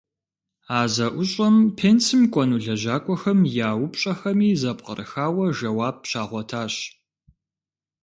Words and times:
А 0.77 0.79
зэӏущӏэм 0.93 1.55
пенсым 1.77 2.21
кӏуэну 2.33 2.61
лэжьакӏуэхэм 2.63 3.39
я 3.69 3.69
упщӀэхэми 3.83 4.49
зэпкърыхауэ 4.61 5.45
жэуап 5.57 5.97
щагъуэтащ. 6.09 6.73